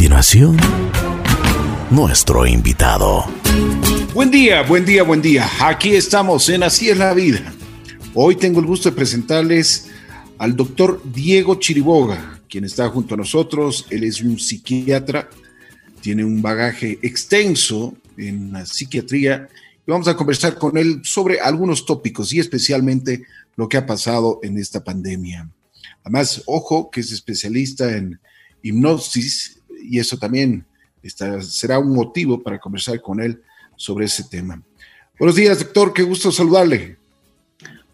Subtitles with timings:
[0.00, 0.56] continuación,
[1.90, 3.26] nuestro invitado.
[4.14, 5.46] Buen día, buen día, buen día.
[5.60, 7.52] Aquí estamos en Así es la vida.
[8.14, 9.90] Hoy tengo el gusto de presentarles
[10.38, 13.86] al doctor Diego Chiriboga, quien está junto a nosotros.
[13.90, 15.28] Él es un psiquiatra,
[16.00, 19.50] tiene un bagaje extenso en la psiquiatría
[19.86, 23.24] y vamos a conversar con él sobre algunos tópicos y especialmente
[23.54, 25.50] lo que ha pasado en esta pandemia.
[26.04, 28.18] Además, ojo, que es especialista en
[28.62, 30.64] hipnosis y eso también
[31.40, 33.42] será un motivo para conversar con él
[33.76, 34.62] sobre ese tema.
[35.18, 36.96] Buenos días, doctor, qué gusto saludarle.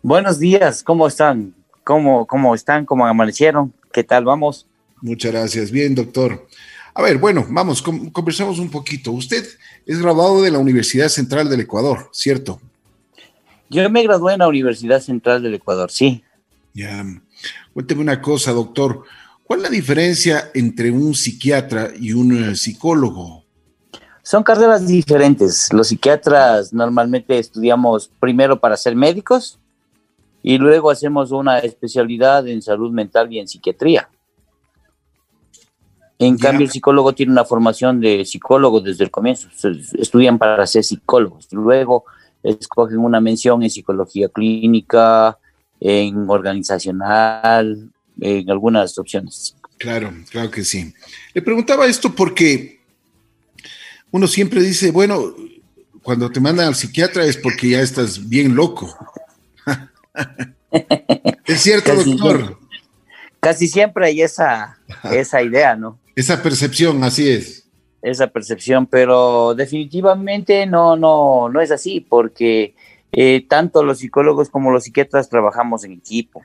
[0.02, 1.54] Buenos días, ¿cómo están?
[1.84, 2.84] ¿Cómo, cómo están?
[2.84, 3.72] ¿Cómo amanecieron?
[3.92, 4.24] ¿Qué tal?
[4.24, 4.66] Vamos.
[5.00, 5.70] Muchas gracias.
[5.70, 6.46] Bien, doctor.
[6.94, 9.12] A ver, bueno, vamos, conversamos un poquito.
[9.12, 9.46] Usted
[9.84, 12.60] es graduado de la Universidad Central del Ecuador, ¿cierto?
[13.68, 16.22] Yo me gradué en la Universidad Central del Ecuador, sí.
[16.72, 17.04] Ya.
[17.72, 19.04] Cuénteme una cosa, doctor.
[19.46, 23.44] ¿Cuál es la diferencia entre un psiquiatra y un eh, psicólogo?
[24.22, 25.72] Son carreras diferentes.
[25.72, 29.60] Los psiquiatras normalmente estudiamos primero para ser médicos
[30.42, 34.08] y luego hacemos una especialidad en salud mental y en psiquiatría.
[36.18, 39.48] En cambio, el psicólogo tiene una formación de psicólogo desde el comienzo.
[39.92, 41.46] Estudian para ser psicólogos.
[41.52, 42.04] Luego
[42.42, 45.38] escogen una mención en psicología clínica,
[45.78, 49.56] en organizacional, en algunas opciones.
[49.78, 50.92] Claro, claro que sí.
[51.34, 52.80] Le preguntaba esto porque
[54.10, 55.34] uno siempre dice, bueno,
[56.02, 58.96] cuando te mandan al psiquiatra es porque ya estás bien loco.
[61.44, 62.58] es cierto, doctor.
[63.40, 64.78] casi siempre hay esa,
[65.10, 65.98] esa idea, ¿no?
[66.14, 67.68] Esa percepción, así es.
[68.02, 72.74] Esa percepción, pero definitivamente no, no, no es así, porque
[73.12, 76.44] eh, tanto los psicólogos como los psiquiatras trabajamos en equipo.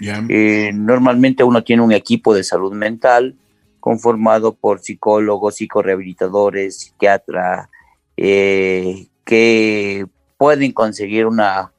[0.00, 3.36] Eh, normalmente uno tiene un equipo de salud mental
[3.80, 7.68] conformado por psicólogos, psicorehabilitadores, psiquiatras,
[8.16, 10.06] eh, que
[10.38, 11.72] pueden conseguir una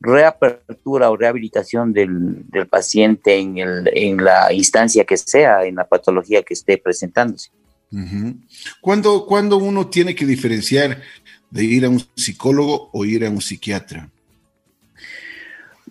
[0.00, 6.42] reapertura o rehabilitación del, paciente en, el, en, la instancia que sea, en la patología
[6.42, 7.50] que esté presentándose.
[8.80, 11.00] ¿Cuándo, uno tiene que diferenciar
[11.50, 14.10] de ir a un psicólogo o ir a un psiquiatra?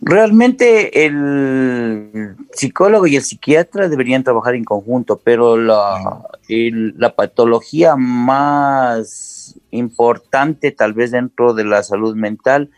[0.01, 9.55] Realmente el psicólogo y el psiquiatra deberían trabajar en conjunto, pero la, la patología más
[9.71, 12.69] importante tal vez dentro de la salud mental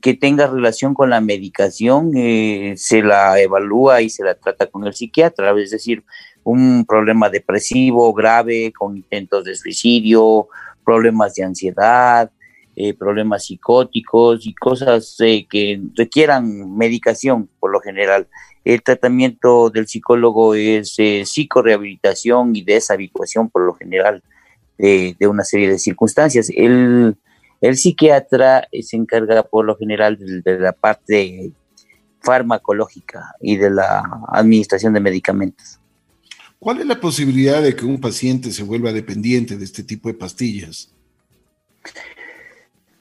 [0.00, 4.84] que tenga relación con la medicación, eh, se la evalúa y se la trata con
[4.86, 6.04] el psiquiatra, es decir,
[6.42, 10.48] un problema depresivo grave con intentos de suicidio,
[10.84, 12.30] problemas de ansiedad,
[12.76, 18.28] eh, problemas psicóticos y cosas eh, que requieran medicación por lo general.
[18.64, 24.22] El tratamiento del psicólogo es psicorehabilitación y deshabituación por lo general
[24.76, 26.50] de una serie de circunstancias.
[26.52, 27.16] El
[27.64, 31.50] el psiquiatra se encarga por lo general de, la parte
[32.20, 35.80] farmacológica y de la administración de medicamentos.
[36.58, 40.14] ¿Cuál es la posibilidad de que un paciente se vuelva dependiente de este tipo de
[40.14, 40.92] pastillas?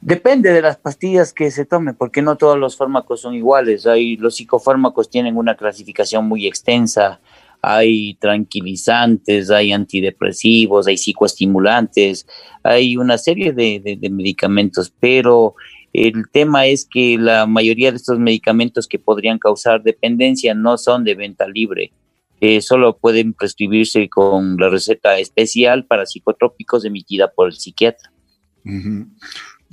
[0.05, 3.87] Depende de las pastillas que se tomen, porque no todos los fármacos son iguales.
[3.87, 7.19] Hay, los psicofármacos tienen una clasificación muy extensa
[7.65, 12.27] hay tranquilizantes, hay antidepresivos, hay psicoestimulantes,
[12.61, 15.55] hay una serie de, medicamentos, pero
[15.93, 21.05] el tema es que la mayoría de estos medicamentos que podrían causar dependencia no son
[21.05, 21.93] de venta libre.
[22.41, 28.11] Eh, solo pueden prescribirse con la receta especial para psicotrópicos emitida por el psiquiatra.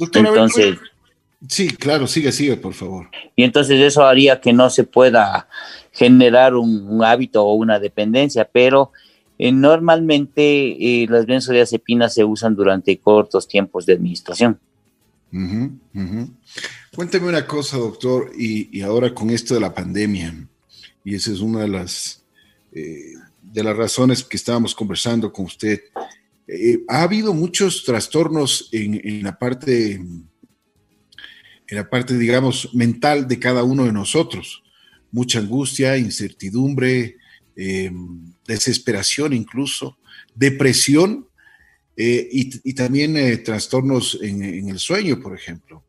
[0.01, 0.79] Entonces,
[1.49, 3.09] sí, claro, sigue, sigue, por favor.
[3.37, 5.49] Y entonces eso haría que no se pueda
[5.93, 8.93] generar un, hábito o una dependencia, pero
[9.39, 14.59] eh, normalmente eh, las benzodiazepinas se usan durante cortos tiempos de administración.
[16.95, 20.35] Cuénteme una cosa, doctor, y, ahora con esto de la pandemia,
[21.05, 22.25] y esa es una de las,
[22.73, 25.81] eh, de las razones que estábamos conversando con usted,
[26.89, 30.29] ha habido muchos trastornos en, la parte, en
[31.69, 34.63] la parte, digamos, mental de cada uno de nosotros
[35.13, 37.17] mucha angustia, incertidumbre,
[37.57, 39.99] em, desesperación incluso,
[40.35, 41.29] depresión
[41.97, 45.85] eh, y, también eh, trastornos en, el sueño, por ejemplo.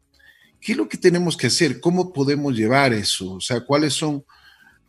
[0.59, 1.79] ¿Qué es lo que tenemos que hacer?
[1.79, 3.33] ¿Cómo podemos llevar eso?
[3.33, 4.25] O sea, ¿cuáles son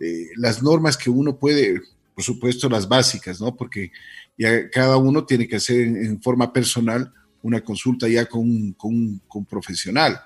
[0.00, 1.80] eh, las normas que uno puede,
[2.14, 3.54] por supuesto, las básicas, ¿no?
[3.54, 3.90] Porque
[4.36, 7.12] ya cada uno tiene que hacer en, forma personal
[7.42, 10.20] una consulta ya con, con profesional.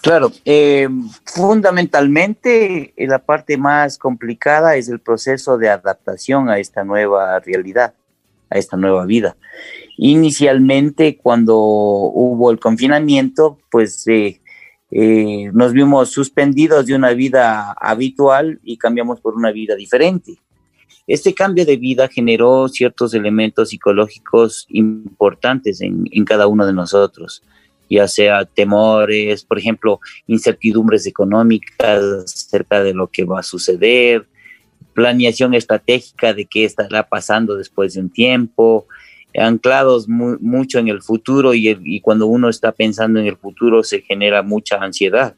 [0.00, 0.88] Claro, eh,
[1.24, 7.92] fundamentalmente la parte más complicada es el proceso de adaptación a esta nueva realidad,
[8.48, 9.36] a esta nueva vida.
[9.98, 14.40] Inicialmente, cuando hubo el confinamiento, pues eh,
[14.90, 20.38] eh, nos vimos suspendidos de una vida habitual y cambiamos por una vida diferente.
[21.06, 27.42] Este cambio de vida generó ciertos elementos psicológicos importantes en, en cada uno de nosotros
[27.90, 34.26] ya sea temores, por ejemplo, incertidumbres económicas acerca de lo que va a suceder,
[34.94, 38.86] planeación estratégica de qué estará pasando después de un tiempo,
[39.36, 44.42] anclados mucho en el futuro y, cuando uno está pensando en el futuro se genera
[44.42, 45.34] mucha ansiedad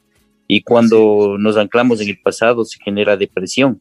[0.48, 3.80] y cuando nos anclamos en el pasado se genera depresión.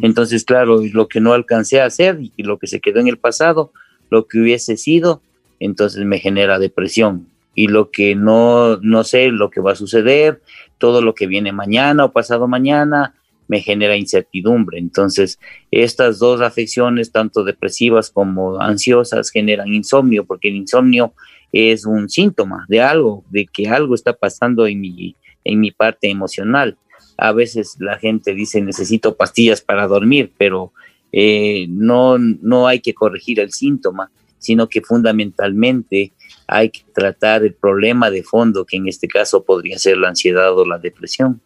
[0.00, 3.18] Entonces, claro, lo que no alcancé a hacer y lo que se quedó en el
[3.18, 3.72] pasado,
[4.10, 5.20] lo que hubiese sido,
[5.60, 7.26] entonces me genera depresión.
[7.54, 10.40] Y lo que no, no sé, lo que va a suceder,
[10.78, 13.14] todo lo que viene mañana o pasado mañana,
[13.48, 14.78] me genera incertidumbre.
[14.78, 15.40] Entonces,
[15.70, 21.14] estas dos afecciones, tanto depresivas como ansiosas, generan insomnio, porque el insomnio
[21.52, 26.10] es un síntoma de algo, de que algo está pasando en mi, en mi parte
[26.10, 26.76] emocional.
[27.16, 30.72] A veces la gente dice necesito pastillas para dormir, pero
[31.10, 36.12] eh, no, no hay que corregir el síntoma, sino que fundamentalmente
[36.46, 40.56] hay que tratar el problema de fondo, que en este caso podría ser la ansiedad
[40.56, 41.40] o la depresión.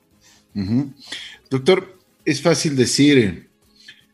[1.52, 3.48] Doctor, es fácil decir, eh,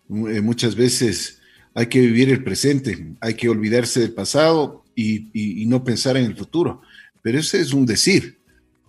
[0.09, 1.41] eh, muchas veces
[1.73, 6.37] hay que vivir el presente, hay que olvidarse del pasado y, no pensar en el
[6.37, 6.83] futuro,
[7.23, 8.39] pero ese es un decir,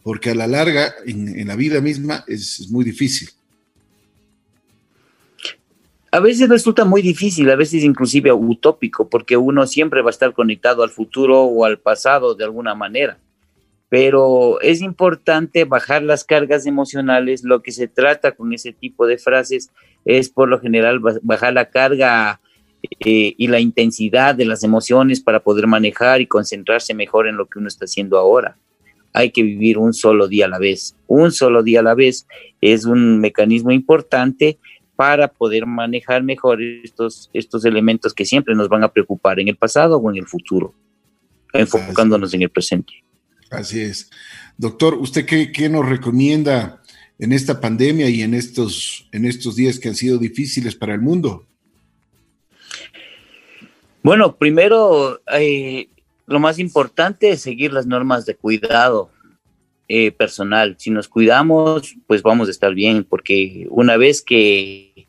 [0.02, 3.30] porque a la larga, en, la vida misma, es muy difícil
[6.12, 10.34] a veces resulta muy difícil, a veces inclusive utópico, porque uno siempre va a estar
[10.34, 13.20] conectado al futuro o al pasado de alguna manera.
[13.90, 17.44] Pero es importante bajar las cargas emocionales.
[17.44, 19.72] Lo que se trata con ese tipo de frases
[20.06, 22.40] es por lo general bajar la carga
[22.82, 27.48] eh, y la intensidad de las emociones para poder manejar y concentrarse mejor en lo
[27.48, 28.58] que uno está haciendo ahora.
[29.12, 30.96] Hay que vivir un solo día a la vez.
[31.08, 32.28] Un solo día a la vez
[32.62, 34.60] es un mecanismo importante
[34.96, 39.56] para poder manejar mejor estos, estos elementos que siempre nos van a preocupar en el
[39.56, 40.74] pasado o en el futuro,
[41.54, 42.94] enfocándonos en el presente.
[43.50, 44.10] Así es.
[44.58, 46.82] Doctor, ¿usted qué, qué, nos recomienda
[47.18, 51.02] en esta pandemia y en estos, en estos días que han sido difíciles para el
[51.02, 51.46] mundo?
[54.02, 55.90] Bueno, primero, eh,
[56.26, 59.10] lo más importante es seguir las normas de cuidado
[59.88, 60.76] eh, personal.
[60.78, 65.08] Si nos cuidamos, pues vamos a estar bien, porque una vez que,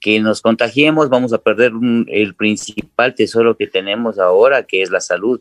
[0.00, 1.72] que nos contagiemos, vamos a perder
[2.08, 5.40] el principal tesoro que tenemos ahora, que es la salud.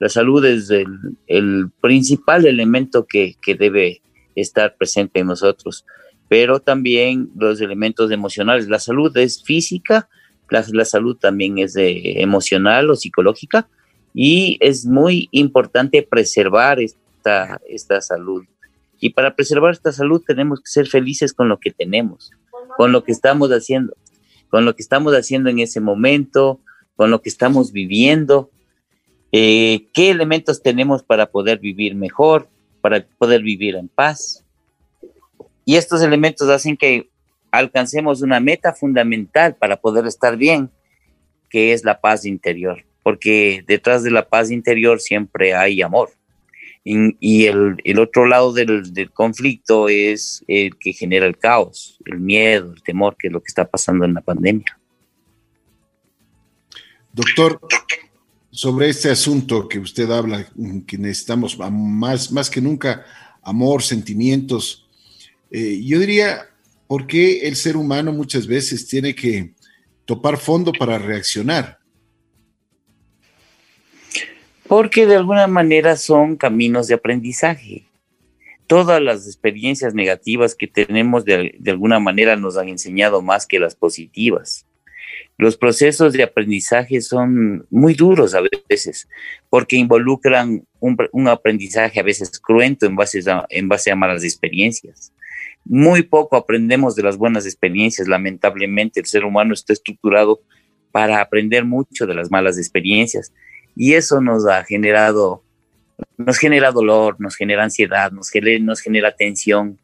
[0.00, 4.02] La salud es el, principal elemento que, que, debe
[4.34, 5.84] estar presente en nosotros,
[6.28, 8.68] pero también los elementos emocionales.
[8.68, 10.08] La salud es física,
[10.48, 13.68] la, la salud también es emocional o psicológica,
[14.14, 17.60] y es muy importante preservar esta,
[18.00, 18.44] salud.
[18.98, 22.30] Y para preservar esta salud tenemos que ser felices con lo que tenemos,
[22.76, 23.94] con lo que estamos haciendo,
[24.48, 26.60] con lo que estamos haciendo en ese momento,
[26.96, 28.50] con lo que estamos viviendo.
[29.32, 32.48] Eh, ¿Qué elementos tenemos para poder vivir mejor,
[32.80, 34.44] para poder vivir en paz?
[35.64, 37.08] Y estos elementos hacen que
[37.50, 40.70] alcancemos una meta fundamental para poder estar bien,
[41.48, 46.10] que es la paz interior, porque detrás de la paz interior siempre hay amor
[46.84, 52.82] y el, otro lado del, conflicto es el que genera el caos, el miedo, el
[52.82, 54.78] temor, que es lo que está pasando en la pandemia.
[57.12, 57.60] Doctor,
[58.60, 60.46] sobre este asunto que usted habla,
[60.86, 63.06] que necesitamos más, más que nunca
[63.42, 64.86] amor, sentimientos,
[65.50, 66.46] eh, yo diría,
[66.86, 69.54] ¿por qué el ser humano muchas veces tiene que
[70.04, 71.80] topar fondo para reaccionar?
[74.70, 77.86] porque de alguna manera son caminos de aprendizaje.
[78.68, 83.74] Todas las experiencias negativas que tenemos de, alguna manera nos han enseñado más que las
[83.74, 84.66] positivas.
[85.40, 89.08] Los procesos de aprendizaje son muy duros a veces,
[89.48, 95.14] porque involucran un, aprendizaje a veces cruento en base, a malas experiencias.
[95.64, 98.06] Muy poco aprendemos de las buenas experiencias.
[98.06, 100.42] Lamentablemente el ser humano está estructurado
[100.92, 103.32] para aprender mucho de las malas experiencias
[103.74, 105.42] y eso nos ha generado,
[106.18, 109.78] nos genera dolor, nos genera ansiedad, nos genera tensión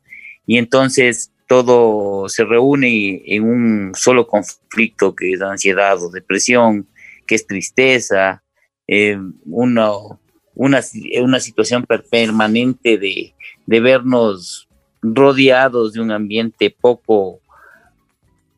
[0.46, 6.86] y entonces todo se reúne en un solo conflicto que es ansiedad o depresión,
[7.26, 8.42] que es tristeza,
[8.86, 10.20] eh, uno
[10.56, 10.80] una,
[11.20, 13.34] una situación permanente de,
[13.66, 14.68] de vernos
[15.02, 17.40] rodeados de un ambiente poco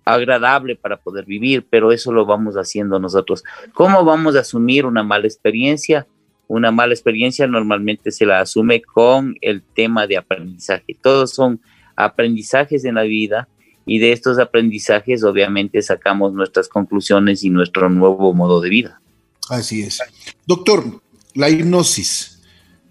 [0.04, 3.44] agradable para poder vivir, pero eso lo vamos haciendo nosotros.
[3.74, 6.06] ¿Cómo vamos a asumir una mala experiencia?
[6.46, 10.96] Una mala experiencia normalmente se la asume con el tema de aprendizaje.
[11.02, 11.60] Todos son
[11.98, 13.48] aprendizajes en la vida
[13.84, 19.00] y de estos aprendizajes obviamente sacamos nuestras conclusiones y nuestro nuevo modo de vida.
[19.48, 19.98] Así es.
[20.46, 21.02] Doctor,
[21.34, 22.40] la hipnosis,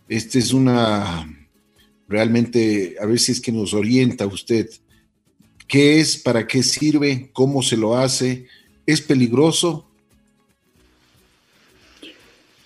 [0.09, 1.25] esta es una,
[2.09, 4.69] realmente, a ver si es que nos orienta usted.
[5.67, 6.17] ¿Qué es?
[6.17, 7.29] ¿Para qué sirve?
[7.31, 8.47] ¿Cómo se lo hace?
[8.85, 9.87] ¿Es peligroso?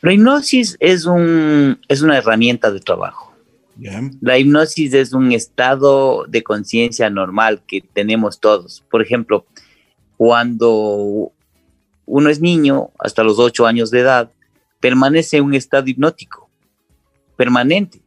[0.01, 3.30] La hipnosis es, un, es una herramienta de trabajo
[4.21, 8.83] la hipnosis es un estado de conciencia normal que tenemos todos.
[8.89, 9.45] Por ejemplo,
[10.17, 11.31] cuando
[12.05, 14.31] uno es niño, hasta los ocho años de edad,
[14.79, 16.49] permanece en un estado hipnótico,
[17.37, 18.01] permanente.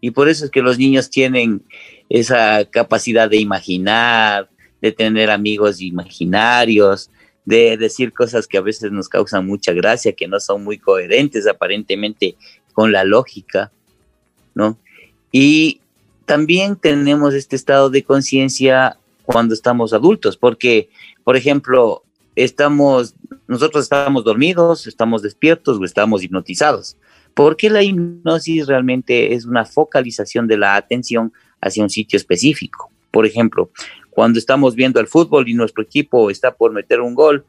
[0.00, 1.62] Y por eso es que los niños tienen
[2.08, 4.48] esa capacidad de imaginar,
[4.80, 7.10] de tener amigos imaginarios,
[7.44, 11.46] de decir cosas que a veces nos causan mucha gracia, que no son muy coherentes
[11.46, 12.36] aparentemente
[12.72, 13.72] con la lógica,
[14.54, 14.78] ¿no?
[15.38, 15.82] Y
[16.24, 20.88] también tenemos este estado de conciencia cuando estamos adultos, porque,
[21.24, 22.04] por ejemplo,
[22.36, 23.14] estamos,
[23.46, 26.96] nosotros estamos dormidos, estamos despiertos o estamos hipnotizados.
[27.34, 32.90] Porque la hipnosis realmente es una focalización de la atención hacia un sitio específico.
[33.10, 33.68] Por ejemplo,
[34.08, 37.44] cuando estamos viendo el fútbol y nuestro equipo está por meter un gol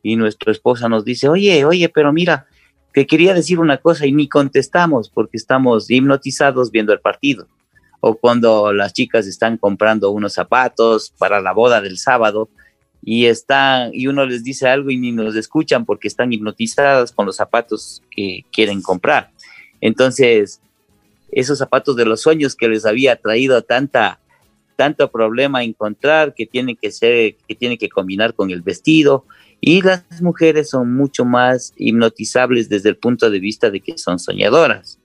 [0.00, 2.46] y nuestra esposa nos dice, oye, oye, pero mira,
[2.92, 7.46] que quería decir una cosa y ni contestamos porque estamos hipnotizados viendo el partido.
[8.00, 12.48] O cuando las chicas están comprando unos zapatos para la boda del sábado
[13.04, 17.26] y están y uno les dice algo y ni nos escuchan porque están hipnotizadas con
[17.26, 19.30] los zapatos que quieren comprar.
[19.80, 20.60] Entonces,
[21.30, 24.20] esos zapatos de los sueños que les había traído tanta
[24.76, 29.26] tanto problema encontrar que tiene que ser que tiene que combinar con el vestido
[29.60, 34.18] y las mujeres son mucho más hipnotizables desde el punto de vista de que son
[34.18, 34.98] soñadoras.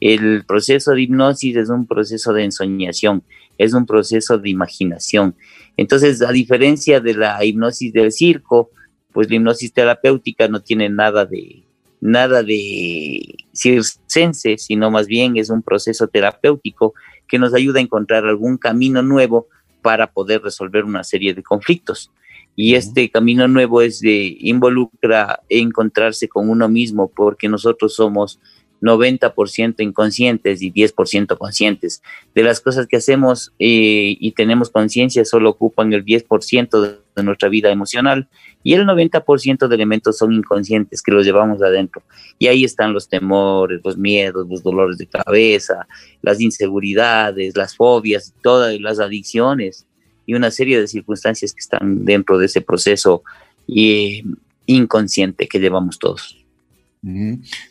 [0.00, 3.22] El proceso de hipnosis es un proceso de ensoñación,
[3.56, 5.34] es un proceso de imaginación.
[5.76, 8.70] Entonces, a diferencia de la hipnosis del circo,
[9.12, 11.62] pues la hipnosis terapéutica no tiene nada de
[12.02, 13.22] nada de
[13.54, 16.94] circense, sino más bien es un proceso terapéutico
[17.28, 19.48] que nos ayuda a encontrar algún camino nuevo
[19.82, 22.10] para poder resolver una serie de conflictos.
[22.54, 28.38] Y este camino nuevo es de involucra encontrarse con uno mismo, porque nosotros somos
[28.82, 32.02] 90% inconscientes y 10% conscientes.
[32.34, 37.48] De las cosas que hacemos eh, y tenemos conciencia solo ocupan el 10% de nuestra
[37.48, 38.28] vida emocional
[38.62, 42.02] y el 90% de elementos son inconscientes que los llevamos adentro.
[42.38, 45.86] Y ahí están los temores, los miedos, los dolores de cabeza,
[46.22, 49.86] las inseguridades, las fobias, todas las adicciones
[50.26, 53.22] y una serie de circunstancias que están dentro de ese proceso
[53.68, 54.22] eh,
[54.66, 56.38] inconsciente que llevamos todos.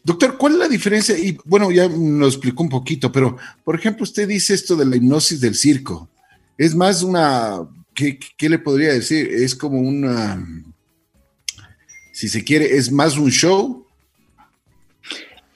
[0.03, 1.17] Doctor, ¿cuál es la diferencia?
[1.17, 4.97] Y bueno, ya lo explicó un poquito, pero por ejemplo, usted dice esto de la
[4.97, 6.09] hipnosis del circo.
[6.57, 7.61] Es más una,
[7.93, 9.29] ¿qué, qué le podría decir?
[9.31, 10.45] Es como una,
[12.21, 13.83] si se quiere, es más un show.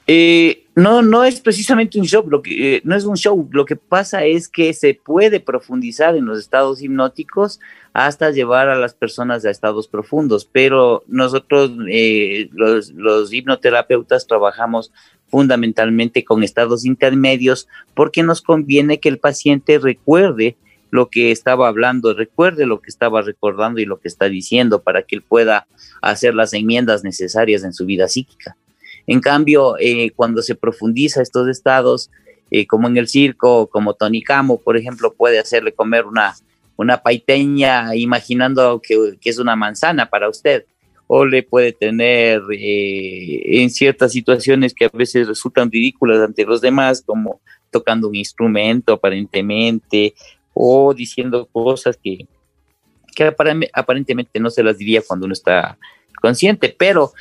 [0.08, 3.66] Eh, no, no es precisamente un show, lo que, eh, no es un show, lo
[3.66, 7.60] que pasa es que se puede profundizar en los estados hipnóticos
[7.94, 14.92] hasta llevar a las personas a estados profundos, pero nosotros, eh, los, los hipnoterapeutas, trabajamos
[15.28, 20.58] fundamentalmente con estados intermedios porque nos conviene que el paciente recuerde
[20.92, 25.04] lo que estaba hablando, recuerde lo que estaba recordando y lo que está diciendo para
[25.04, 25.68] que él pueda
[26.02, 28.56] hacer las enmiendas necesarias en su vida psíquica.
[29.08, 32.10] En cambio, eh, cuando se profundiza estos estados,
[32.52, 36.36] eh, como en el circo, como Tony Camo, por ejemplo, puede hacerle comer una,
[36.76, 40.66] una paiteña imaginando que, es una manzana para usted,
[41.08, 46.62] o le puede tener eh, en ciertas situaciones que a veces resultan ridículas ante los
[46.62, 50.16] demás, como tocando un instrumento aparentemente,
[50.56, 52.28] o diciendo cosas que,
[53.14, 53.36] que
[53.74, 55.78] aparentemente no se las diría cuando uno está
[56.22, 57.12] consciente, pero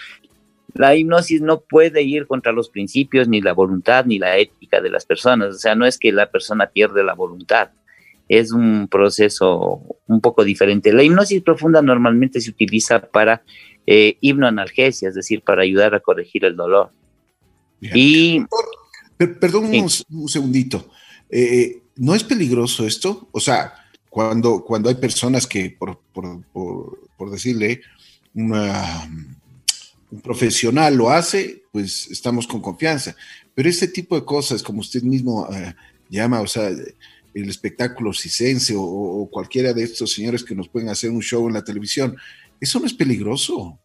[0.73, 4.91] la hipnosis no puede ir contra los principios, ni la voluntad, ni la ética de
[4.91, 5.55] las personas.
[5.55, 7.71] O sea, no es que la persona pierde la voluntad.
[8.29, 10.93] Es un proceso un poco diferente.
[10.93, 13.43] La hipnosis profunda normalmente se utiliza para
[13.87, 16.91] eh, hipnoanalgesia, es decir, para ayudar a corregir el dolor.
[17.81, 18.45] Y.
[19.17, 20.91] Perdón un, segundito.
[21.31, 23.29] Eh, ¿No es peligroso esto?
[23.33, 23.75] O sea,
[24.09, 27.81] cuando, cuando hay personas que, por, por decirle,
[28.35, 29.09] una
[30.15, 33.17] un profesional lo hace, pues estamos con confianza.
[33.53, 35.75] Pero este tipo de cosas, como usted mismo eh,
[36.09, 41.11] llama, o sea, el espectáculo cisense o, cualquiera de estos señores que nos pueden hacer
[41.11, 42.17] un show en la televisión,
[42.61, 43.77] ¿eso no es peligroso?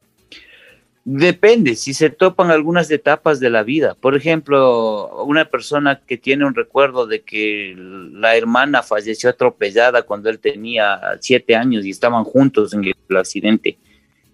[1.12, 3.96] Depende, si se topan algunas etapas de la vida.
[4.00, 10.30] Por ejemplo, una persona que tiene un recuerdo de que la hermana falleció atropellada cuando
[10.30, 13.80] él tenía siete años y estaban juntos en el accidente.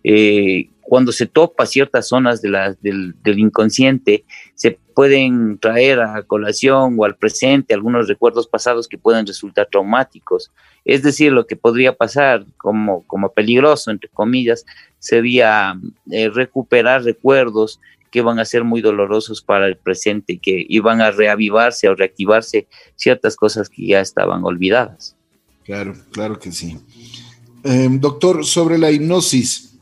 [0.08, 6.96] Eh, cuando se topa ciertas zonas de la, del, inconsciente, se pueden traer a colación
[7.00, 10.52] o al presente algunos recuerdos pasados que pueden resultar traumáticos.
[10.86, 14.64] Es decir, lo que podría pasar como, como peligroso, entre comillas,
[15.00, 15.74] sería
[16.12, 17.80] eh, recuperar recuerdos
[18.12, 21.96] que van a ser muy dolorosos para el presente que, y van a reavivarse o
[21.96, 25.16] reactivarse ciertas cosas que ya estaban olvidadas.
[25.64, 26.78] Claro, claro que sí.
[27.64, 29.75] Eh, doctor, sobre la hipnosis,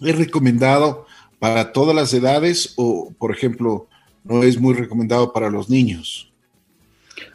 [0.00, 1.06] ¿Es recomendado
[1.38, 3.88] para todas las edades o, por ejemplo,
[4.24, 6.32] no es muy recomendado para los niños?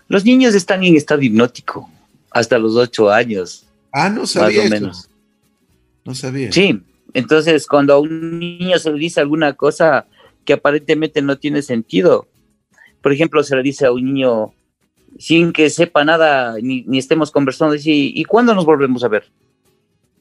[0.07, 1.89] Los niños están en estado hipnótico
[2.31, 3.65] hasta los ocho años.
[3.91, 4.63] Ah, no sabía.
[4.63, 5.09] Más o menos.
[6.05, 6.51] No sabía.
[6.51, 6.81] Sí,
[7.13, 10.05] entonces cuando a un niño se le dice alguna cosa
[10.45, 12.27] que aparentemente no tiene sentido,
[13.01, 14.53] por ejemplo, se le dice a un niño
[15.17, 19.25] sin que sepa nada ni, estemos conversando, dice, ¿y cuándo nos volvemos a ver?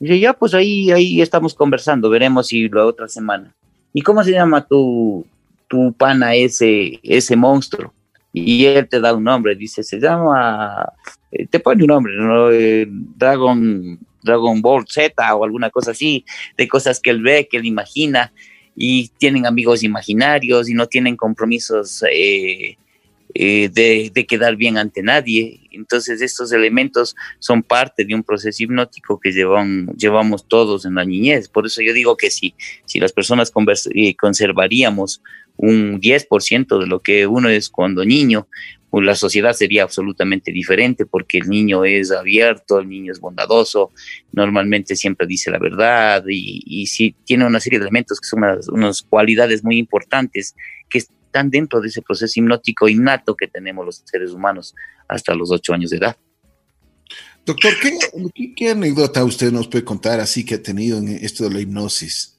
[0.03, 3.55] Dice, ya, pues ahí, ahí estamos conversando, veremos si la otra semana.
[3.93, 5.25] ¿Y cómo se llama tu,
[5.69, 7.95] tu pana ese, ese monstruo?
[8.33, 10.93] Y él te da un nombre, dice, se llama,
[11.31, 12.51] eh, te pone un nombre, ¿no?
[12.51, 16.25] Eh, Dragon, Dragon Ball Z o alguna cosa así,
[16.57, 18.33] de cosas que él ve, que él imagina,
[18.75, 22.77] y tienen amigos imaginarios y no tienen compromisos eh,
[23.35, 25.61] eh, de, quedar bien ante nadie.
[25.71, 31.49] Entonces estos elementos son parte de un proceso hipnótico que llevamos todos en la niñez.
[31.49, 33.53] Por eso yo digo que si, si las personas
[33.95, 35.23] eh, conservaríamos
[35.57, 38.49] un 10% de lo que uno es cuando niño,
[38.91, 43.91] pues la sociedad sería absolutamente diferente porque el niño es abierto, el niño es bondadoso,
[44.33, 48.41] normalmente siempre dice la verdad y, y sí tiene una serie de elementos que son
[48.41, 50.55] unas, unas cualidades muy importantes
[50.91, 51.01] que
[51.33, 54.75] están dentro de ese proceso hipnótico innato que tenemos los seres humanos
[55.09, 56.17] hasta los ocho años de edad.
[57.47, 57.73] Doctor,
[58.55, 62.39] ¿qué, anécdota usted nos puede contar así que ha tenido en esto de la hipnosis?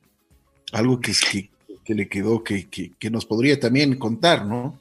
[0.72, 1.50] Algo que, que,
[1.84, 4.80] que le quedó, que, que, nos podría también contar, ¿no?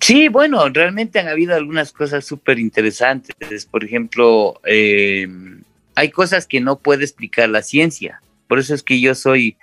[0.00, 3.66] Sí, bueno, realmente han habido algunas cosas súper interesantes.
[3.66, 5.28] Por ejemplo, eh,
[5.94, 8.20] hay cosas que no puede explicar la ciencia.
[8.48, 9.56] Por eso es que yo soy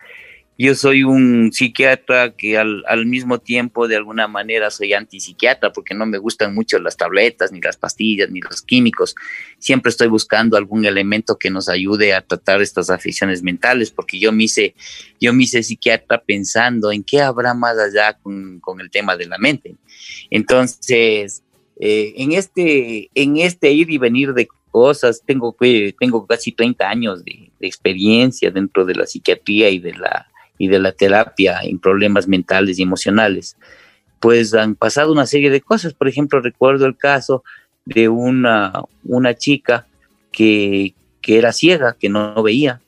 [0.60, 6.08] yo soy un psiquiatra que al, mismo tiempo de alguna manera soy antipsiquiatra porque no
[6.08, 9.13] me gustan mucho las tabletas, ni las pastillas, ni los químicos.
[9.60, 14.32] Siempre estoy buscando algún elemento que nos ayude a tratar estas aficiones mentales porque yo
[14.32, 14.74] me hice,
[15.22, 19.28] yo me hice psiquiatra pensando en qué habrá más allá con, con el tema de
[19.28, 19.76] la mente.
[20.32, 21.43] Entonces,
[21.80, 25.56] eh, en, este, en este ir y venir de cosas, tengo,
[26.00, 30.80] tengo casi 30 años de experiencia dentro de la psiquiatría y de la y de
[30.80, 33.58] la terapia en problemas mentales y emocionales,
[34.20, 35.93] pues han pasado una serie de cosas.
[35.93, 37.43] Por ejemplo, recuerdo el caso
[37.86, 39.88] de una, una chica
[40.32, 40.93] que,
[41.26, 42.80] era ciega, que no veía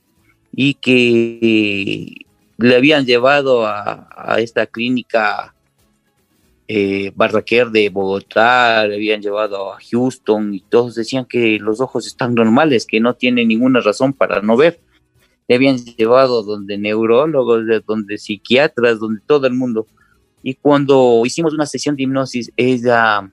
[0.53, 2.25] y que
[2.57, 5.53] le habían llevado a, esta clínica
[6.67, 12.07] eh, Barraquer de Bogotá, le habían llevado a Houston y todos decían que los ojos
[12.07, 14.79] están normales, que no tiene ninguna razón para no ver
[15.49, 19.87] le habían llevado donde neurólogos, donde psiquiatras, donde todo el mundo.
[20.43, 23.31] Y cuando hicimos una sesión de hipnosis, ella,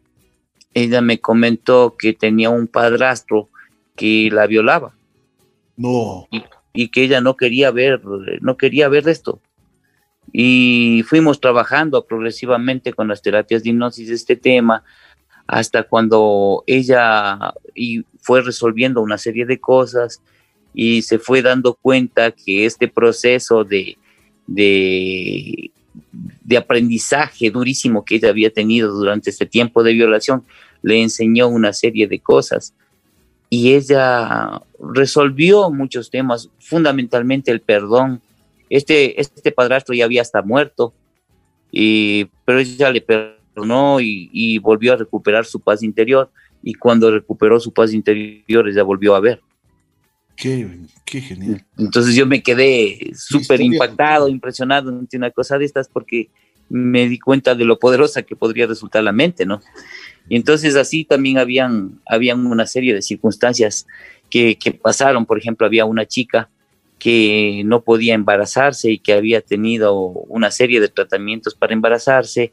[0.72, 3.50] ella me comentó que tenía un padrastro
[3.94, 4.94] que la violaba.
[5.76, 6.26] No.
[6.72, 8.00] Y, que ella no quería ver,
[8.40, 9.40] no quería ver esto.
[10.33, 14.85] Y fuimos trabajando progresivamente con las terapias de hipnosis de este tema,
[15.46, 20.22] hasta cuando ella y fue resolviendo una serie de cosas
[20.79, 23.97] y se fue dando cuenta que este proceso de,
[24.47, 25.73] de,
[26.55, 30.45] aprendizaje durísimo que ella había tenido durante este tiempo de violación
[30.83, 32.75] le enseñó una serie de cosas
[33.49, 38.21] y ella resolvió muchos temas, fundamentalmente el perdón.
[38.69, 40.93] Este, este padrastro ya había hasta muerto,
[41.73, 46.31] y, pero ella le perdonó y, y volvió a recuperar su paz interior
[46.62, 49.41] y cuando recuperó su paz interior ella volvió a ver.
[50.37, 51.64] Qué, genial.
[51.79, 56.29] Entonces yo me quedé súper impactado, impresionado ante una cosa de estas porque
[56.68, 59.62] me di cuenta de lo poderosa que podría resultar la mente, ¿no?
[60.29, 63.87] Y entonces así también habían, habían una serie de circunstancias
[64.29, 65.25] que, pasaron.
[65.25, 66.51] Por ejemplo, había una chica
[66.99, 72.53] que no podía embarazarse y que había tenido una serie de tratamientos para embarazarse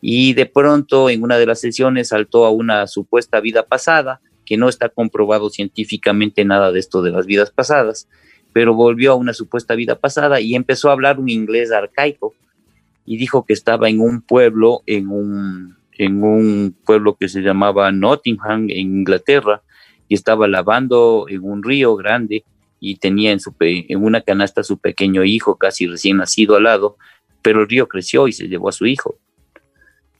[0.00, 4.56] y de pronto en una de las sesiones saltó a una supuesta vida pasada, que
[4.56, 8.08] no está comprobado científicamente nada de esto de las vidas pasadas,
[8.54, 12.34] pero volvió a una supuesta vida pasada y empezó a hablar un inglés arcaico
[13.04, 17.92] y dijo que estaba en un pueblo, en un, en un pueblo que se llamaba
[17.92, 19.62] Nottingham, en Inglaterra,
[20.08, 22.44] y estaba lavando en un río grande
[22.80, 26.62] y tenía en, su, en una canasta a su pequeño hijo casi recién nacido al
[26.62, 26.96] lado,
[27.42, 29.18] pero el río creció y se llevó a su hijo.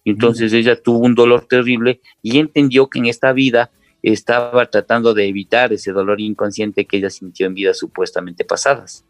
[0.05, 3.71] Entonces ella tuvo un dolor terrible y entendió que en esta vida
[4.03, 9.05] estaba tratando de evitar ese dolor inconsciente que ella sintió en vidas supuestamente pasadas.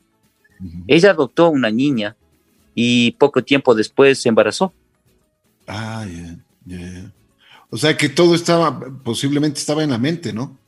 [0.87, 2.17] Ella adoptó una niña
[2.75, 4.73] y poco tiempo después se embarazó.
[5.67, 6.07] Ah,
[6.65, 7.13] ya,
[7.71, 10.59] O sea que todo estaba, posiblemente estaba en la mente, ¿no?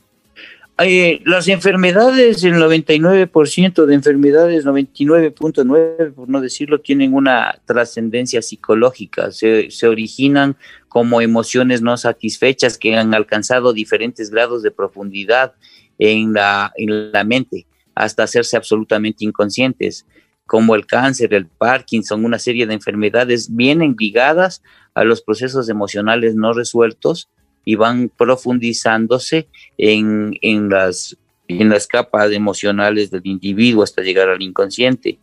[0.82, 9.30] Eh, las enfermedades, el 99% de enfermedades, 99.9% por no decirlo, tienen una trascendencia psicológica,
[9.30, 10.56] se, originan
[10.88, 15.52] como emociones no satisfechas que han alcanzado diferentes grados de profundidad
[15.98, 20.06] en la, en la mente hasta hacerse absolutamente inconscientes,
[20.46, 24.62] como el cáncer, el Parkinson, una serie de enfermedades vienen ligadas
[24.94, 27.28] a los procesos emocionales no resueltos
[27.64, 31.16] y van profundizándose en, en, las,
[31.48, 35.18] en las capas emocionales del individuo hasta llegar al inconsciente.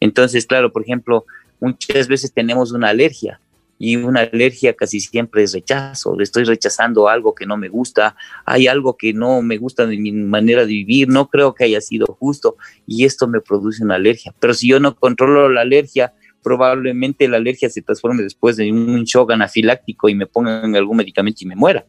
[0.00, 1.24] Entonces, claro, por ejemplo,
[1.60, 3.40] muchas veces tenemos una alergia
[3.78, 8.66] y una alergia casi siempre es rechazo, estoy rechazando algo que no me gusta, hay
[8.66, 12.06] algo que no me gusta de mi manera de vivir, no creo que haya sido
[12.06, 14.34] justo y esto me produce una alergia.
[14.38, 19.04] Pero si yo no controlo la alergia, probablemente la alergia se transforme después en un
[19.04, 21.86] shock anafiláctico y me pongan algún medicamento y me muera.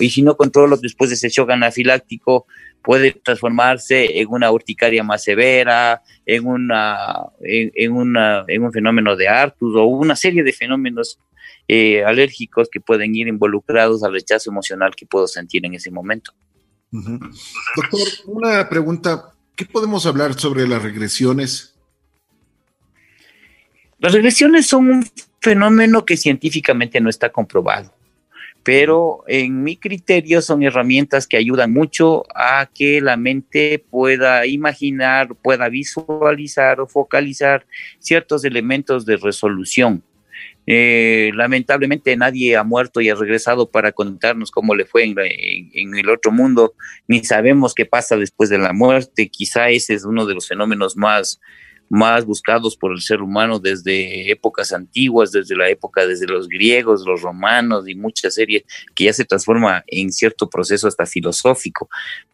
[0.00, 2.46] Y si no controlo después de ese shock anafiláctico,
[2.82, 6.96] puede transformarse en una urticaria más severa, en, una,
[7.40, 11.18] en, una, en un fenómeno de Artus o una serie de fenómenos
[11.66, 16.32] eh, alérgicos que pueden ir involucrados al rechazo emocional que puedo sentir en ese momento.
[16.90, 19.30] Doctor, una pregunta.
[19.56, 21.73] ¿Qué podemos hablar sobre las regresiones
[24.04, 25.06] las regresiones son un
[25.40, 27.90] fenómeno que científicamente no está comprobado,
[28.62, 35.34] pero en mi criterio son herramientas que ayudan mucho a que la mente pueda imaginar,
[35.42, 37.64] pueda visualizar o focalizar
[37.98, 40.02] ciertos elementos de resolución.
[40.66, 46.10] Eh, lamentablemente nadie ha muerto y ha regresado para contarnos cómo le fue en, el
[46.10, 46.74] otro mundo,
[47.08, 49.30] ni sabemos qué pasa después de la muerte.
[49.30, 51.40] Quizá ese es uno de los fenómenos más
[51.88, 57.04] más buscados por el ser humano desde épocas antiguas, desde la época, desde los griegos,
[57.06, 61.88] los romanos y muchas series que ya se transforma en cierto proceso hasta filosófico.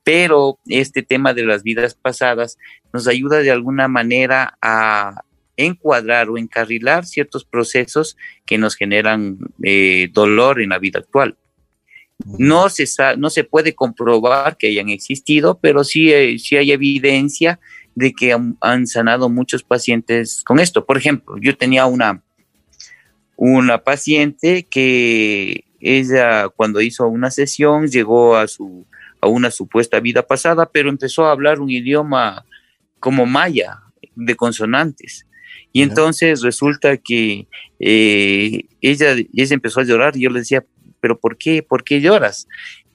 [0.04, 2.58] Pero este tema de las vidas pasadas
[2.92, 5.22] nos ayuda de alguna manera a
[5.56, 11.36] encuadrar o encarrilar ciertos procesos que nos generan eh, dolor en la vida actual.
[12.38, 12.86] No se,
[13.16, 17.60] no se puede comprobar que hayan existido, pero sí, eh, sí hay evidencia
[18.00, 20.84] de que han, sanado muchos pacientes con esto.
[20.84, 22.22] Por ejemplo, yo tenía una,
[23.36, 28.86] una paciente que ella cuando hizo una sesión llegó a su
[29.22, 32.44] a una supuesta vida pasada, pero empezó a hablar un idioma
[33.00, 33.78] como maya,
[34.14, 35.26] de consonantes.
[35.72, 37.46] Y entonces resulta que
[37.78, 40.64] eh, ella, ella empezó a llorar y yo le decía,
[41.00, 41.62] pero ¿por qué?
[41.62, 42.48] ¿Por qué lloras?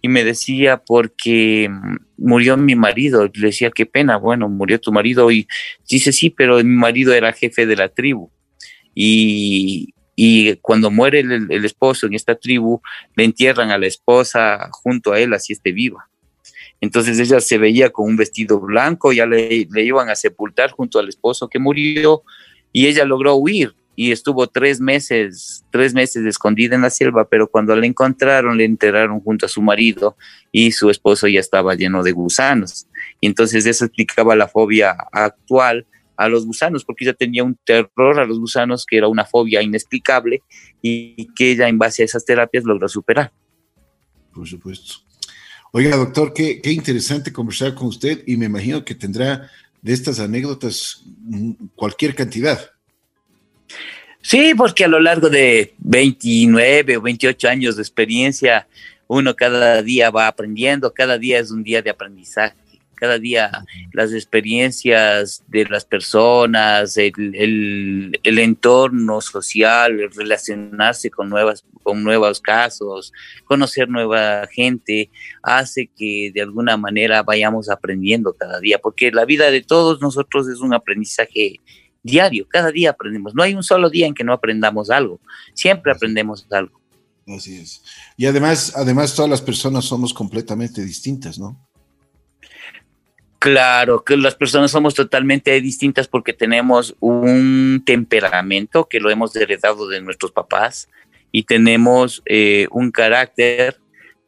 [0.05, 3.25] Y me decía porque mm, murió mi marido.
[3.33, 5.31] Le decía, qué pena, bueno, murió tu marido.
[5.31, 5.47] Y
[5.89, 8.29] dice, sí, pero mi marido era jefe de la tribu.
[8.93, 9.91] Y,
[10.61, 12.81] cuando muere el, esposo en esta tribu,
[13.15, 16.07] le entierran a la esposa junto a él, así esté viva.
[16.79, 21.09] Entonces ella se veía con un vestido blanco, ya le iban a sepultar junto al
[21.09, 22.21] esposo que murió
[22.71, 27.47] y ella logró huir y estuvo tres meses, tres meses escondida en la selva, pero
[27.47, 30.17] cuando la encontraron, le enterraron junto a su marido
[30.51, 32.87] y su esposo ya estaba lleno de gusanos.
[33.21, 35.85] Y entonces eso explicaba la fobia actual
[36.17, 39.61] a los gusanos, porque ella tenía un terror a los gusanos que era una fobia
[39.61, 40.41] inexplicable
[40.81, 43.31] y que ella en base a esas terapias logró superar.
[44.33, 44.95] Por supuesto.
[45.71, 49.49] Oiga, doctor, qué, qué interesante conversar con usted y me imagino que tendrá
[49.81, 52.71] de estas anécdotas mm, cualquier cantidad.
[54.27, 58.67] Sí, porque a lo largo de 29 o 28 años de experiencia,
[59.05, 62.55] uno cada día va aprendiendo, cada día es un día de aprendizaje.
[62.95, 63.51] cada día
[63.93, 73.89] las experiencias de las personas, el, entorno social, relacionarse con, nuevas, con nuevos casos, conocer
[73.89, 75.11] nueva gente,
[75.43, 80.47] hace que de alguna manera vayamos aprendiendo cada día, porque la vida de todos nosotros
[80.47, 81.59] es un aprendizaje
[82.05, 83.33] diario, cada día aprendemos.
[83.33, 85.19] No hay un solo día en que no aprendamos algo,
[85.53, 86.79] siempre aprendemos algo.
[87.27, 87.83] Así es.
[88.15, 91.59] Y además, además todas las personas somos completamente distintas, ¿no?
[93.39, 99.87] Claro, que las personas somos totalmente distintas porque tenemos un temperamento que lo hemos heredado
[99.87, 100.87] de nuestros papás
[101.31, 103.79] y tenemos eh, un carácter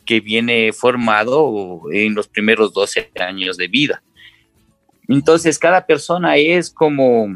[0.06, 4.02] que viene formado en los primeros 12 años de vida.
[5.08, 7.28] Entonces, cada persona es como,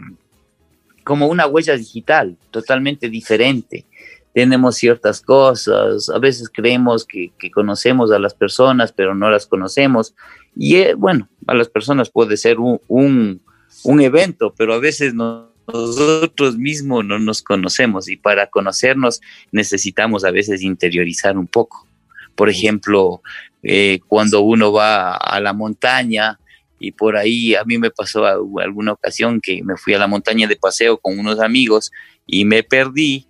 [1.12, 3.86] como una huella digital, totalmente diferente
[4.34, 10.16] tenemos ciertas cosas, a veces creemos que, conocemos a las personas, pero no las conocemos.
[10.56, 16.58] Y eh, bueno, a las personas puede ser un, un, evento, pero a veces nosotros
[16.58, 19.20] mismos no nos conocemos y para conocernos
[19.52, 21.86] necesitamos a veces interiorizar un poco.
[22.34, 23.22] Por ejemplo,
[23.64, 26.40] eh, cuando uno va a la montaña
[26.84, 30.48] y por ahí a mí me pasó alguna ocasión que me fui a la montaña
[30.48, 31.92] de paseo con unos amigos
[32.26, 33.28] y me perdí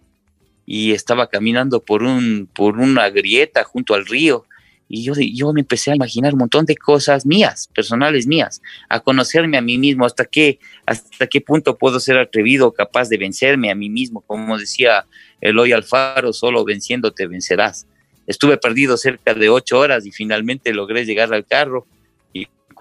[0.65, 4.45] y estaba caminando por, un, por una grieta junto al río.
[4.87, 9.01] Y yo, yo me empecé a imaginar un montón de cosas mías, personales mías, a
[9.01, 13.69] conocerme a mí mismo, hasta qué, hasta qué punto puedo ser atrevido, capaz de vencerme
[13.69, 14.21] a mí mismo.
[14.21, 15.05] Como decía
[15.41, 17.85] Eloy Alfaro, solo venciéndote vencerás.
[18.27, 21.85] Estuve perdido cerca de ocho horas y finalmente logré llegar al carro.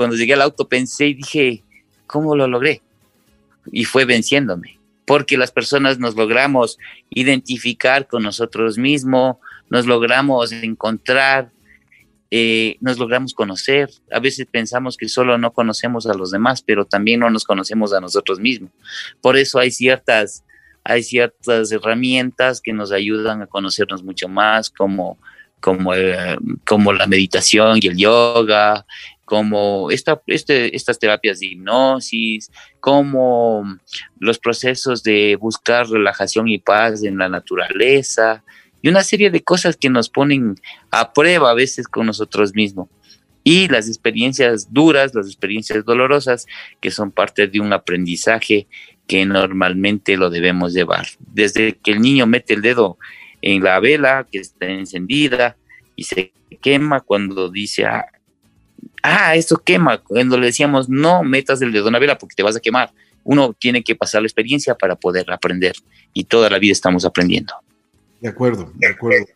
[0.01, 1.63] Cuando llegué al auto pensé y dije,
[2.07, 2.81] ¿cómo lo logré?
[3.71, 6.79] Y fue venciéndome porque las personas nos logramos
[7.11, 9.37] identificar con nosotros mismos,
[9.69, 11.51] nos logramos encontrar,
[12.31, 13.91] eh, nos logramos conocer.
[14.11, 17.93] A veces pensamos que solo no conocemos a los demás, pero también no nos conocemos
[17.93, 18.71] a nosotros mismos.
[19.21, 20.45] Por eso hay ciertas,
[20.83, 25.19] hay ciertas herramientas que nos ayudan a conocernos mucho más, como,
[25.61, 28.87] como, eh, como la meditación y el yoga,
[29.31, 33.79] como esta, este, estas terapias de hipnosis, como
[34.19, 38.43] los procesos de buscar relajación y paz en la naturaleza,
[38.83, 40.57] y una serie de cosas que nos ponen
[40.91, 42.89] a prueba a veces con nosotros mismos.
[43.45, 46.49] Y las experiencias duras, las experiencias dolorosas,
[46.81, 48.67] que son parte de un aprendizaje
[49.07, 51.07] que normalmente lo debemos llevar.
[51.21, 52.99] Desde que el niño mete el dedo
[53.43, 55.57] en la vela que está encendida
[55.95, 58.07] y se quema cuando dice, ah,
[59.03, 59.99] ah, esto quema.
[59.99, 62.93] Cuando le decíamos, no metas el dedo en la porque te vas a quemar.
[63.25, 65.75] Uno tiene que pasar la experiencia para poder aprender
[66.13, 67.55] y toda la vida estamos aprendiendo.
[68.21, 69.27] De acuerdo, de acuerdo.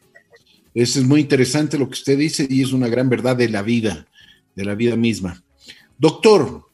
[0.75, 3.63] Eso es muy interesante lo que usted dice y es una gran verdad de la
[3.63, 4.07] vida,
[4.57, 5.43] de la vida misma.
[5.99, 6.69] Doctor,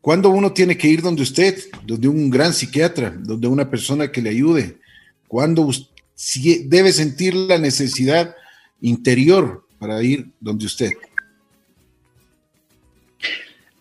[0.00, 4.20] ¿cuándo uno tiene que ir donde usted, donde un gran psiquiatra, donde una persona que
[4.20, 4.78] le ayude?
[5.28, 5.70] ¿Cuándo
[6.64, 8.34] debe sentir la necesidad
[8.80, 10.90] interior para ir donde usted?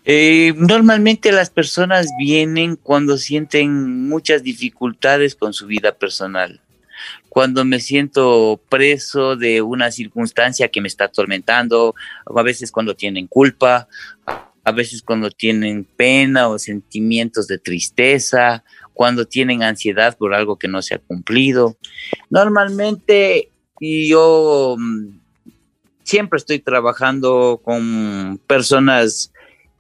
[0.06, 6.62] Eh, normalmente las personas vienen cuando sienten muchas dificultades con su vida personal,
[7.30, 11.96] cuando me siento preso de una circunstancia que me está atormentando,
[12.36, 13.88] a veces cuando tienen culpa,
[14.64, 18.64] a veces cuando tienen pena o sentimientos de tristeza,
[18.94, 21.78] cuando tienen ansiedad por algo que no se ha cumplido.
[22.30, 25.20] Normalmente yo mm,
[26.04, 29.32] siempre estoy trabajando con personas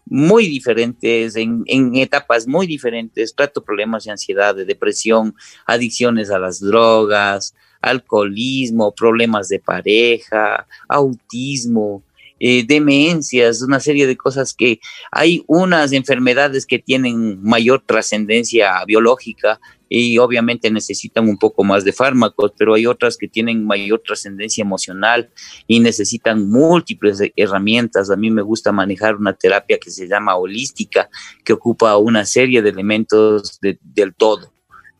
[0.05, 1.63] muy diferentes, en,
[1.95, 3.33] etapas muy diferentes.
[3.35, 12.03] Trato problemas de ansiedad, de depresión, adicciones a las drogas, alcoholismo, problemas de pareja, autismo,
[12.39, 14.79] eh, demencias, una serie de cosas que
[15.11, 21.93] hay unas enfermedades que tienen mayor trascendencia biológica y obviamente necesitan un poco más de
[21.93, 25.29] fármacos, pero hay otras que tienen mayor trascendencia emocional
[25.67, 28.09] y necesitan múltiples herramientas.
[28.09, 31.09] A mí me gusta manejar una terapia que se llama holística,
[31.43, 34.51] que ocupa una serie de elementos del todo,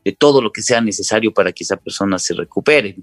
[0.03, 2.95] de todo lo que sea necesario para que esa persona se recupere.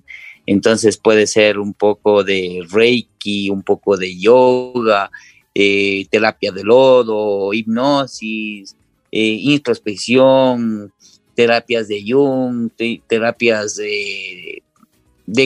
[0.46, 5.10] Entonces puede ser un poco de reiki, un poco de yoga,
[5.54, 8.76] eh, terapia de lodo, hipnosis,
[9.10, 10.92] eh, introspección,
[11.34, 12.70] terapias de Jung,
[13.06, 14.62] terapias de,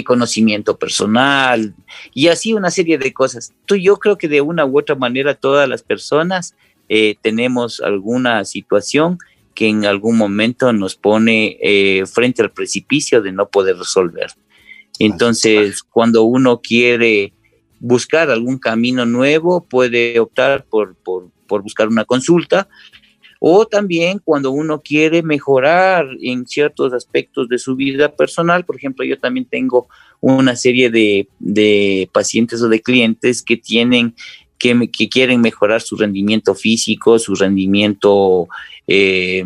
[0.04, 1.74] conocimiento personal
[2.12, 3.52] y así una serie de cosas.
[3.68, 6.56] Yo creo que de una u otra manera todas las personas
[6.88, 9.18] eh, tenemos alguna situación
[9.54, 14.32] que en algún momento nos pone eh, frente al precipicio de no poder resolver.
[14.98, 17.32] Entonces, cuando uno quiere
[17.80, 22.68] buscar algún camino nuevo, puede optar por, por, por buscar una consulta
[23.48, 28.64] o también cuando uno quiere mejorar en ciertos aspectos de su vida personal.
[28.64, 29.86] Por ejemplo, yo también tengo
[30.20, 34.16] una serie de, pacientes o de clientes que tienen
[34.58, 38.48] que, que, quieren mejorar su rendimiento físico, su rendimiento
[38.88, 39.44] eh,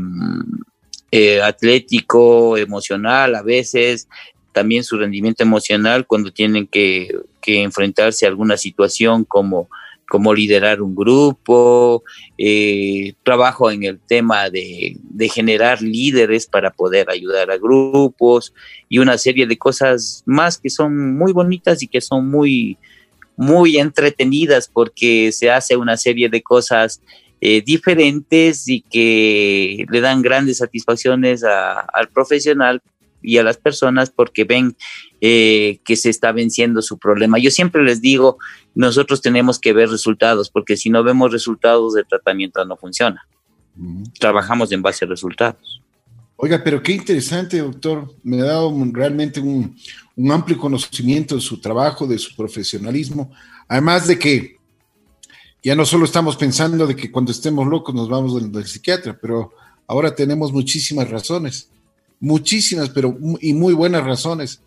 [1.10, 4.08] eh, atlético, emocional, a veces
[4.52, 9.68] también su rendimiento emocional cuando tienen que, que enfrentarse a alguna situación como
[10.10, 12.02] como liderar un grupo,
[12.36, 14.98] eh, trabajo en el tema de,
[15.32, 18.52] generar líderes para poder ayudar a grupos
[18.88, 22.76] y una serie de cosas más que son muy bonitas y que son muy,
[23.36, 27.00] muy entretenidas porque se hace una serie de cosas
[27.40, 32.82] eh, diferentes y que le dan grandes satisfacciones al profesional
[33.22, 34.76] y a las personas porque ven
[35.20, 37.38] eh, que se está venciendo su problema.
[37.38, 38.38] Yo siempre les digo,
[38.74, 43.26] nosotros tenemos que ver resultados, porque si no vemos resultados, el tratamiento no funciona.
[44.18, 45.82] Trabajamos en base a resultados.
[46.42, 48.14] Oiga, pero qué interesante, doctor.
[48.22, 49.76] Me ha dado realmente un,
[50.30, 53.30] amplio conocimiento de su trabajo, de su profesionalismo.
[53.68, 54.56] Además de que
[55.62, 59.18] ya no solo estamos pensando de que cuando estemos locos nos vamos del, del psiquiatra,
[59.20, 59.52] pero
[59.86, 61.68] ahora tenemos muchísimas razones,
[62.20, 64.60] muchísimas, pero y muy buenas razones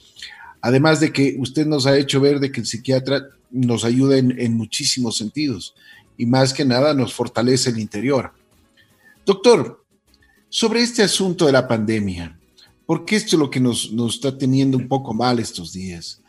[0.65, 4.55] Además de que usted nos ha hecho ver de que el psiquiatra nos ayuda en,
[4.55, 5.75] muchísimos sentidos
[6.17, 8.31] y más que nada nos fortalece el interior.
[9.25, 9.83] Doctor,
[10.47, 12.39] sobre este asunto de la pandemia,
[12.85, 16.21] porque esto es lo que nos, nos está teniendo un poco mal estos días.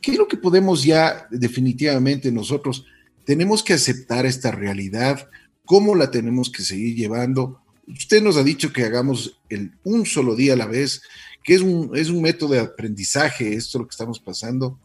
[0.00, 2.86] ¿Qué es lo que podemos ya definitivamente nosotros
[3.26, 5.28] tenemos que aceptar esta realidad?
[5.66, 7.60] ¿Cómo la tenemos que seguir llevando?
[7.86, 11.02] Usted nos ha dicho que hagamos el un solo día a la vez,
[11.42, 14.78] que es un, es un método de aprendizaje, esto es lo que estamos pasando.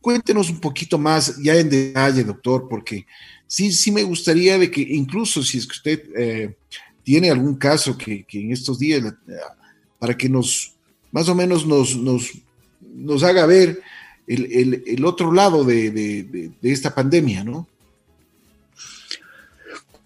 [0.00, 3.06] Cuéntenos un poquito más, ya en detalle, doctor, porque
[3.46, 6.56] sí, sí me gustaría de que incluso si es que usted eh,
[7.02, 9.02] tiene algún caso que, en estos días,
[9.98, 10.74] para que nos,
[11.10, 12.30] más o menos nos, nos,
[12.80, 13.80] nos haga ver
[14.26, 17.66] el, otro lado de, esta pandemia, ¿no?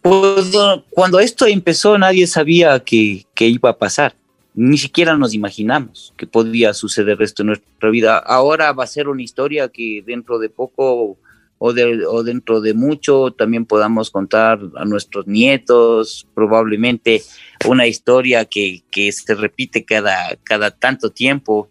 [0.05, 0.53] Pues,
[0.91, 4.15] cuando esto empezó nadie sabía que, que iba a pasar
[4.55, 8.19] ni siquiera nos imaginamos que podía suceder esto en nuestra vida.
[8.19, 11.19] Ahora va a ser una historia que dentro de poco
[11.59, 17.23] o, dentro de mucho también podamos contar a nuestros nietos, probablemente
[17.67, 21.69] una historia que, se repite cada, cada tanto tiempo.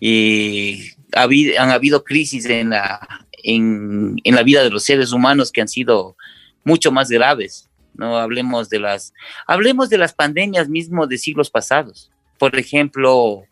[0.00, 5.68] Y han habido crisis en la, en la vida de los seres humanos que han
[5.68, 6.16] sido
[6.64, 7.68] mucho más graves.
[7.94, 9.12] No hablemos de las,
[9.46, 13.44] hablemos de las pandemias mismo de siglos pasados por ejemplo,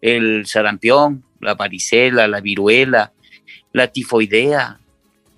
[0.00, 3.12] el sarampión, la varicela, la viruela,
[3.72, 4.80] la tifoidea,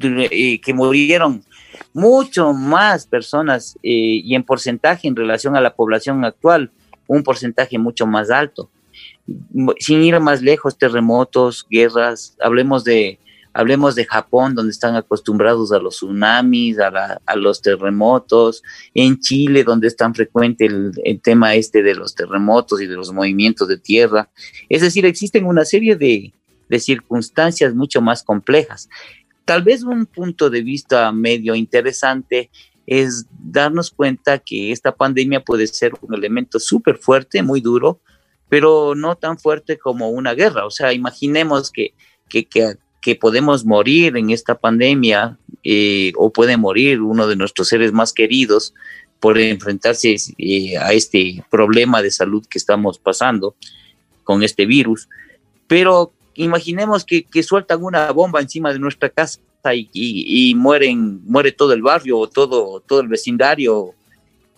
[0.01, 1.45] eh, que murieron
[1.93, 6.71] mucho más personas eh, y en porcentaje en relación a la población actual,
[7.07, 8.71] un porcentaje mucho más alto.
[9.79, 13.19] Sin ir más lejos, terremotos, guerras, hablemos de
[13.59, 18.63] Hablemos de Japón, donde están acostumbrados a los tsunamis, a, los terremotos.
[18.93, 23.15] En Chile, donde es tan frecuente el, tema este de los terremotos y de los
[23.15, 24.29] movimientos de tierra.
[24.69, 26.35] Es decir, existen una serie de,
[26.69, 28.91] de circunstancias mucho más complejas.
[29.47, 32.51] Tal vez un punto de vista medio interesante
[32.87, 38.01] es darnos cuenta que esta pandemia puede ser un elemento súper fuerte, muy duro,
[38.51, 40.67] pero no tan fuerte como una guerra.
[40.67, 41.95] O sea, imaginemos que,
[42.29, 47.69] que, que, que podemos morir en esta pandemia eh, o puede morir uno de nuestros
[47.69, 48.75] seres más queridos
[49.21, 53.57] por enfrentarse eh, a este problema de salud que estamos pasando
[54.25, 55.09] con este virus.
[55.67, 59.41] Pero imaginemos que, sueltan una bomba encima de nuestra casa
[59.73, 63.95] y, mueren, muere todo el barrio o todo, todo el vecindario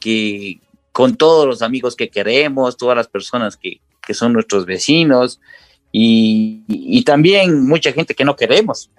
[0.00, 0.60] que
[0.92, 5.40] con todos los amigos que queremos, todas las personas que, que son nuestros vecinos,
[5.92, 8.90] y, también mucha gente que no queremos.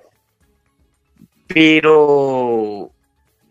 [1.47, 2.91] Pero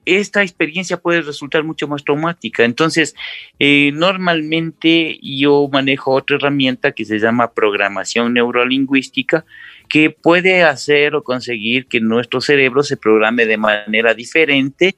[0.04, 2.64] esta experiencia puede resultar mucho más traumática.
[2.64, 3.14] Entonces,
[3.58, 9.44] eh, normalmente yo manejo otra herramienta que se llama programación neurolingüística,
[9.88, 14.96] que puede hacer o conseguir que nuestro cerebro se programe de manera diferente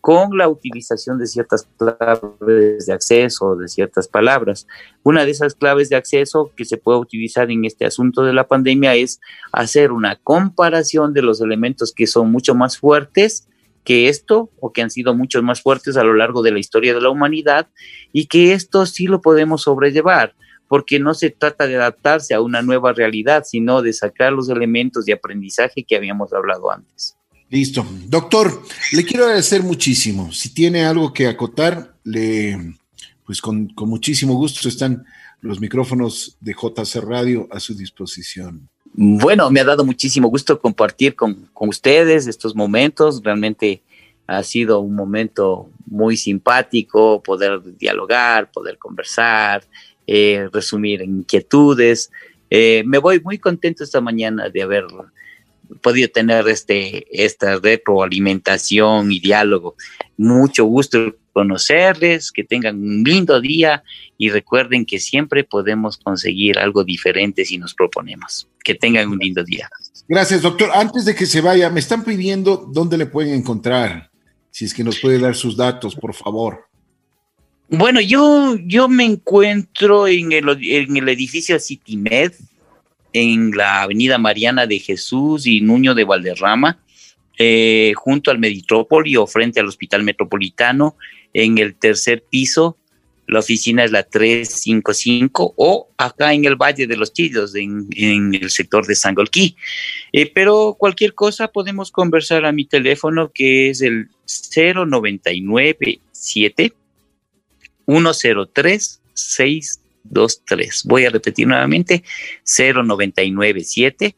[0.00, 4.66] con la utilización de ciertas claves de acceso, de ciertas palabras.
[5.02, 8.46] Una de esas claves de acceso que se puede utilizar en este asunto de la
[8.46, 9.20] pandemia es
[9.52, 13.46] hacer una comparación de los elementos que son mucho más fuertes
[13.84, 16.94] que esto o que han sido muchos más fuertes a lo largo de la historia
[16.94, 17.68] de la humanidad
[18.12, 20.34] y que esto sí lo podemos sobrellevar.
[20.68, 25.04] porque no se trata de adaptarse a una nueva realidad, sino de sacar los elementos
[25.04, 27.19] de aprendizaje que habíamos hablado antes.
[27.50, 27.84] Listo.
[28.06, 30.32] Doctor, le quiero agradecer muchísimo.
[30.32, 32.76] Si tiene algo que acotar, le,
[33.26, 35.04] pues con, con muchísimo gusto están
[35.40, 38.68] los micrófonos de JC Radio a su disposición.
[38.92, 43.20] Bueno, me ha dado muchísimo gusto compartir con, con, ustedes estos momentos.
[43.22, 43.82] Realmente
[44.28, 49.64] ha sido un momento muy simpático poder dialogar, poder conversar,
[50.06, 52.12] eh, resumir inquietudes.
[52.48, 54.84] Eh, me voy muy contento esta mañana de haber
[55.80, 59.76] podido tener este, esta retroalimentación y diálogo.
[60.16, 63.82] Mucho gusto conocerles, que tengan un lindo día
[64.18, 68.48] y recuerden que siempre podemos conseguir algo diferente si nos proponemos.
[68.64, 69.68] Que tengan un lindo día.
[70.08, 70.70] Gracias, doctor.
[70.74, 74.10] Antes de que se vaya, me están pidiendo dónde le pueden encontrar.
[74.50, 76.66] Si es que nos puede dar sus datos, por favor.
[77.68, 82.32] Bueno, yo, yo me encuentro en el, en el edificio CityMed,
[83.12, 86.78] en la avenida Mariana de Jesús y Nuño de Valderrama,
[87.38, 90.96] eh, junto al Meditrópoli o frente al Hospital Metropolitano,
[91.32, 92.76] en el tercer piso.
[93.26, 97.88] La oficina es la 355 o acá en el Valle de los Chillos, en,
[98.34, 99.56] el sector de Sangolquí.
[100.12, 106.72] Eh, pero cualquier cosa podemos conversar a mi teléfono que es el 0997
[107.86, 109.00] 103
[110.04, 110.84] 623.
[110.84, 112.04] Voy a repetir nuevamente,
[112.44, 114.16] 0997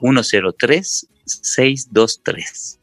[0.00, 2.78] 103 623.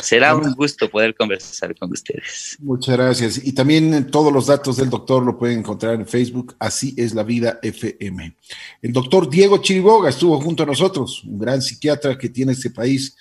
[0.00, 2.56] Será un gusto poder conversar con ustedes.
[2.60, 3.44] Muchas gracias.
[3.44, 6.56] Y también todos los datos del doctor lo pueden encontrar en Facebook.
[6.58, 8.34] Así es la vida FM.
[8.80, 13.14] El doctor Diego Chiriboga estuvo junto a nosotros, un gran psiquiatra que tiene este país,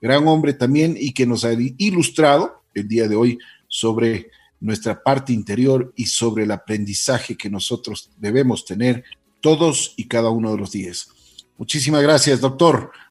[0.00, 4.30] gran hombre también y que nos ha ilustrado el día de hoy sobre
[4.60, 9.04] nuestra parte interior y sobre el aprendizaje que nosotros debemos tener
[9.40, 11.08] todos y cada uno de los días.
[11.56, 12.92] Muchísimas gracias, doctor.